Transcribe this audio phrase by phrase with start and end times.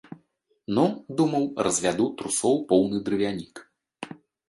[0.77, 0.85] Ну,
[1.19, 3.67] думаў, развяду трусоў поўны дрывянік.